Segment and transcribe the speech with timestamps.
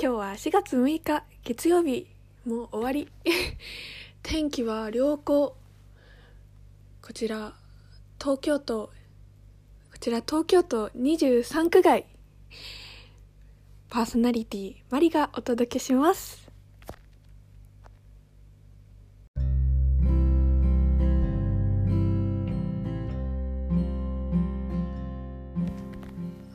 [0.00, 2.06] 今日は4月6日月曜日
[2.46, 3.10] もう終わり。
[4.22, 5.56] 天気は良好。
[7.02, 7.52] こちら
[8.20, 8.92] 東京都
[9.90, 12.06] こちら東京都23区外。
[13.90, 16.48] パーソナリティマリがお届けします。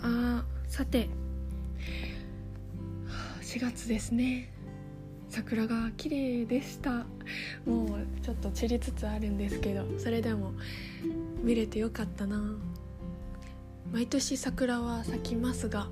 [0.01, 1.09] あさて
[3.53, 4.51] 4月ですね。
[5.29, 7.05] 桜が綺麗でした。
[7.67, 10.53] もうちょっと散りつつあるんですけどそれでも
[11.43, 12.41] 見れてよかったな。
[13.91, 15.87] 毎年桜は咲きますが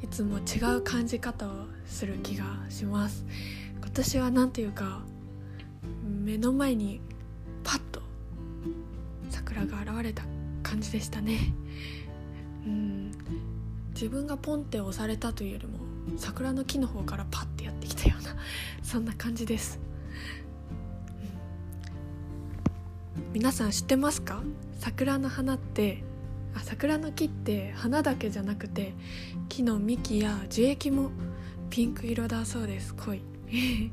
[0.00, 1.50] いつも違う感じ方を
[1.86, 3.26] する気がします。
[3.80, 5.02] 今年は何ていうか
[6.04, 7.00] 目の前に
[7.64, 8.00] パッと
[9.30, 10.22] 桜が現れた
[10.62, 11.52] 感じでしたね。
[12.64, 13.10] うん。
[13.92, 18.36] 自分がポンって押されたというよりも桜の木の方からパッてやってきたような
[18.82, 19.78] そんな感じです、
[23.16, 24.42] うん、皆さん知ってますか？
[24.78, 26.02] 桜の花って
[26.54, 28.94] あ桜の木って花だけじゃなくて
[29.48, 31.10] 木の幹や樹液も
[31.70, 32.94] ピンク色だそうです。
[32.94, 33.20] 濃い。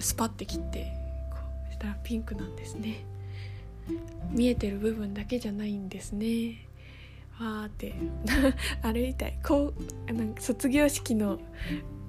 [0.00, 0.92] スパッて切って
[1.30, 3.04] こうしたらピンクなんですね。
[4.30, 6.68] 見えてる部分だけじゃないんですね。
[7.40, 7.94] わーって
[8.82, 9.38] 歩いたい。
[9.42, 9.72] こ
[10.08, 11.40] うなんか卒業式の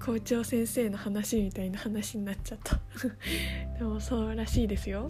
[0.04, 2.80] 校長先生の話みたいな話になっちゃった。
[3.80, 5.10] でもそうらしいですよ、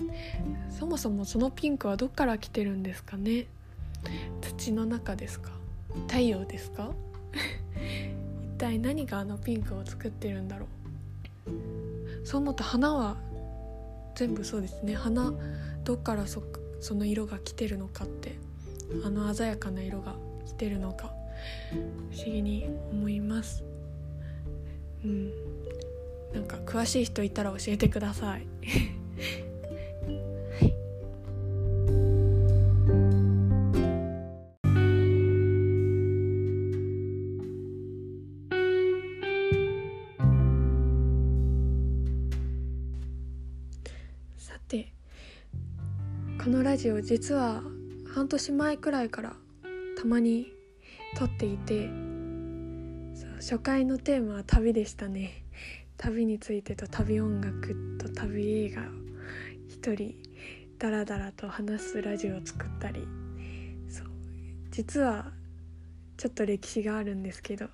[0.00, 3.46] うん、そもそもそのピンクはどっから来てるんですかね。
[4.40, 5.50] 土の中ですか？
[6.08, 6.92] 太陽ですか？
[8.54, 10.66] 一体何があのピンクを作ってるんだろ
[11.46, 12.26] う？
[12.26, 13.16] そう思った花は
[14.14, 14.94] 全部そうですね。
[14.94, 15.32] 花
[15.84, 16.42] どっからそ
[16.80, 18.36] その色が来てるのかって。
[19.04, 20.16] あの鮮やかな色が
[20.46, 21.12] 来てるのか
[22.10, 23.64] 不思議に思います。
[25.04, 25.30] うん。
[26.32, 28.46] なんか詳しい人いたら教えてください。
[44.38, 44.92] さて
[46.42, 47.62] このラジオ実は
[48.14, 49.32] 半年前くらいから
[49.96, 50.52] たまに
[51.16, 51.88] 撮っていて
[53.36, 55.44] 初回のテーマは旅でしたね。
[55.96, 58.84] 旅についてと旅音楽と旅映画を
[59.68, 60.14] 一人
[60.78, 63.00] ダラダラと話すラジオを作ったり。
[63.88, 64.06] そう
[64.70, 65.32] 実は
[66.18, 67.66] ちょっと歴史があるんですけど、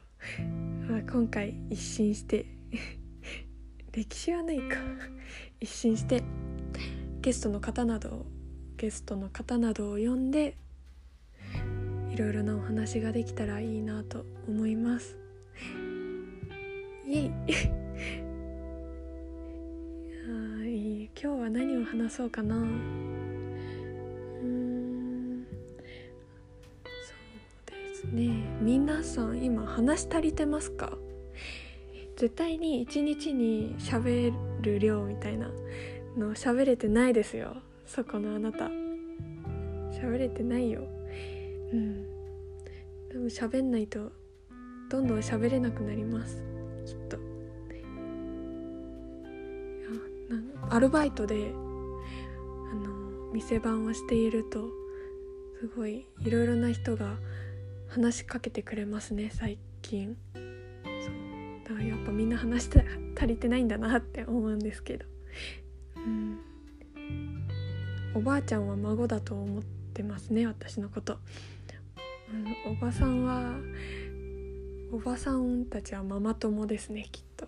[0.88, 2.46] まあ、今回一新して
[3.92, 4.76] 歴史はないか。
[5.60, 6.22] 一新して
[7.22, 8.37] ゲストの方などを
[8.78, 10.54] ゲストの方などを呼んで
[12.12, 15.18] いろいろなお話ができたらいいなと思います。
[17.04, 17.30] イエイ。
[20.30, 22.56] あい今日は何を話そうかな。
[22.56, 22.60] う
[24.46, 25.44] ん
[26.84, 28.30] そうですね。
[28.62, 30.96] 皆さん今話足りてますか？
[32.16, 35.50] 絶対に一日に喋る量みたいな
[36.16, 37.56] の喋れてないですよ。
[37.88, 38.66] そこのあなた。
[39.90, 40.82] 喋れてないよ。
[41.72, 42.04] うん。
[43.10, 44.12] 多分喋んないと
[44.90, 46.42] どんどん喋れなくなります。
[46.84, 47.16] きっと。
[47.16, 47.20] い
[50.30, 51.50] やなアルバイトで
[52.70, 54.68] あの店番をしていると
[55.58, 57.16] すごいいろいろな人が
[57.88, 60.14] 話しかけてくれますね最近。
[60.34, 60.44] そう。
[61.66, 62.84] だからやっぱみんな話して
[63.16, 65.06] 足りてないんだなって思うんですけど。
[65.96, 66.47] うん。
[68.14, 69.62] おばあちゃんは孫だと思っ
[69.94, 71.18] てますね私のこと、
[72.66, 73.54] うん、おばさんは
[74.90, 77.46] おばさんたちはママ友ですねきっと。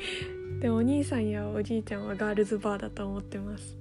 [0.60, 3.78] でお兄さんやおじいちゃんはガールズバーだと思ってます。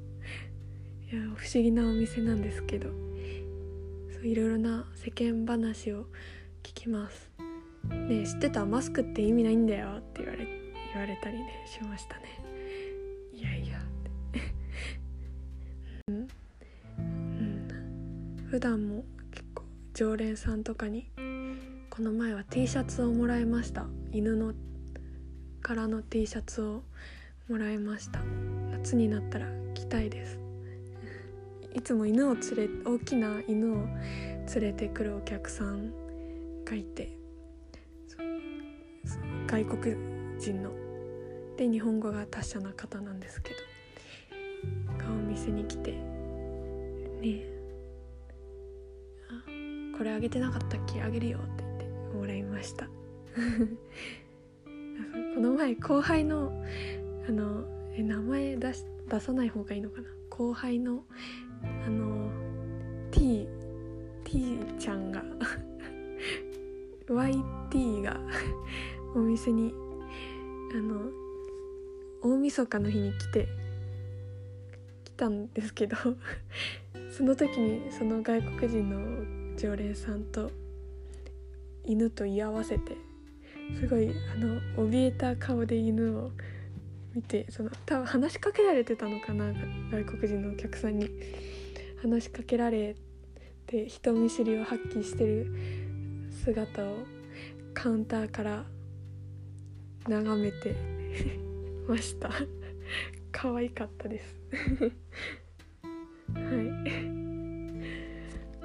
[1.12, 2.90] いや不思議なお店なんですけど。
[4.14, 6.06] そういろいろな世間話を
[6.64, 7.30] 聞きます。
[7.90, 8.66] ね知ってた？
[8.66, 10.48] マスクって意味ないんだよって言われ
[10.94, 12.43] 言われたりねしましたね。
[18.54, 19.64] 普段も結構
[19.94, 21.10] 常連さんとかに
[21.90, 23.86] この前は T シャツをもらいました。
[24.12, 24.54] 犬の
[25.62, 26.84] 柄の T シャツを
[27.50, 28.20] もらいました。
[28.70, 30.38] 夏になったら着たいです。
[31.74, 33.86] いつも犬を連れ大きな犬を
[34.54, 35.94] 連れてくるお客さん
[36.66, 37.18] がいて
[39.48, 39.96] 外国
[40.38, 40.72] 人の
[41.58, 43.73] で日本語が達者な方なんですけど。
[45.44, 45.92] がお店に来て
[47.22, 47.44] ね
[49.98, 51.02] これあげてなかったっけ？
[51.02, 51.86] あげるよって言って
[52.18, 52.88] もらいました。
[55.36, 56.52] この前後輩の
[57.28, 57.64] あの
[57.96, 60.08] え名前出し出さない方がいいのかな？
[60.30, 61.06] 後輩の
[61.86, 62.32] あの
[63.12, 63.48] T
[64.24, 65.24] T ちゃんが
[67.08, 68.20] YT が
[69.16, 69.74] お店に
[70.74, 71.12] あの
[72.22, 73.48] 大晦日の日に来て
[75.16, 75.96] たんですけど
[77.12, 80.52] その時にその外国人の常連さんと
[81.86, 82.96] 犬と居合わせて
[83.80, 86.32] すごいあの怯えた顔で犬を
[87.14, 89.54] 見てその多分話しかけられてたのかな
[89.92, 91.10] 外国人のお客さんに。
[92.04, 92.98] 話しかけられ
[93.66, 95.48] て人見知りを発揮してる
[96.44, 96.98] 姿を
[97.74, 98.66] カウンターから
[100.10, 100.76] 眺めて
[101.88, 102.30] ました。
[103.44, 104.40] 可愛かったです。
[106.34, 106.44] はい。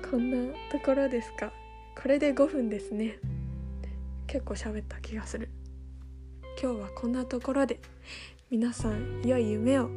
[0.08, 1.52] こんなところですか？
[2.00, 3.18] これで5分ですね。
[4.28, 5.48] 結構喋った気がする。
[6.62, 7.80] 今日はこんなところで。
[8.50, 9.90] 皆さん良い夢を。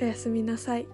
[0.00, 0.86] おやすみなさい。